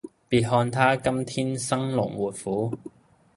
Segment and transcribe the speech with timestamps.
[0.31, 2.75] 別看他今天生龍活虎